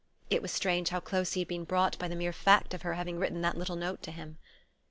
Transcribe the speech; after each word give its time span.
It 0.31 0.41
was 0.41 0.51
strange 0.51 0.89
how 0.89 0.99
close 0.99 1.33
he 1.33 1.41
had 1.41 1.47
been 1.47 1.63
brought 1.63 1.99
by 1.99 2.07
the 2.07 2.15
mere 2.15 2.33
fact 2.33 2.73
of 2.73 2.81
her 2.81 2.95
having 2.95 3.19
written 3.19 3.41
that 3.41 3.55
little 3.55 3.75
note 3.75 4.01
to 4.01 4.11
him! 4.11 4.39